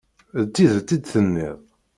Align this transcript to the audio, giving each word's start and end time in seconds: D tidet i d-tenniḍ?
D 0.45 0.47
tidet 0.55 0.95
i 0.95 0.97
d-tenniḍ? 0.97 1.59